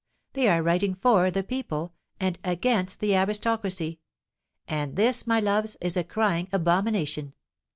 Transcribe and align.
They 0.33 0.47
are 0.47 0.63
writing 0.63 0.95
for 0.95 1.29
the 1.29 1.43
people, 1.43 1.93
and 2.19 2.39
against 2.43 3.01
the 3.01 3.15
aristocracy; 3.15 3.99
and 4.67 4.95
this, 4.95 5.27
my 5.27 5.39
loves, 5.39 5.77
is 5.79 5.95
a 5.95 6.03
crying 6.03 6.47
abomination. 6.51 7.35